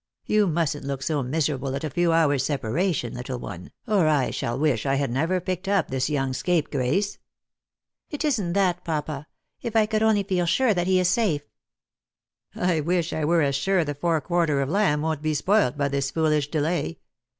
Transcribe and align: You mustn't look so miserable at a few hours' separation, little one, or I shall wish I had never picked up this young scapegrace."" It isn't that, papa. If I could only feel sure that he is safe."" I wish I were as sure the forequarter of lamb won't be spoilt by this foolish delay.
You 0.25 0.47
mustn't 0.47 0.83
look 0.83 1.03
so 1.03 1.21
miserable 1.21 1.75
at 1.75 1.83
a 1.83 1.89
few 1.91 2.11
hours' 2.11 2.43
separation, 2.43 3.13
little 3.13 3.37
one, 3.37 3.69
or 3.87 4.07
I 4.07 4.31
shall 4.31 4.57
wish 4.57 4.83
I 4.83 4.95
had 4.95 5.11
never 5.11 5.39
picked 5.39 5.67
up 5.67 5.89
this 5.89 6.09
young 6.09 6.33
scapegrace."" 6.33 7.19
It 8.09 8.25
isn't 8.25 8.53
that, 8.53 8.83
papa. 8.83 9.27
If 9.61 9.75
I 9.75 9.85
could 9.85 10.01
only 10.01 10.23
feel 10.23 10.47
sure 10.47 10.73
that 10.73 10.87
he 10.87 10.99
is 10.99 11.07
safe."" 11.07 11.43
I 12.55 12.79
wish 12.81 13.13
I 13.13 13.23
were 13.25 13.43
as 13.43 13.53
sure 13.53 13.85
the 13.85 13.93
forequarter 13.93 14.59
of 14.59 14.69
lamb 14.69 15.03
won't 15.03 15.21
be 15.21 15.35
spoilt 15.35 15.77
by 15.77 15.87
this 15.87 16.09
foolish 16.09 16.47
delay. 16.49 16.97